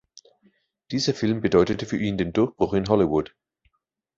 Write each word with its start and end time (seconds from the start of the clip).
Dieser 0.89 1.13
Film 1.13 1.41
bedeutete 1.41 1.85
für 1.85 1.99
ihn 2.01 2.17
den 2.17 2.33
Durchbruch 2.33 2.73
in 2.73 2.89
Hollywood. 2.89 3.35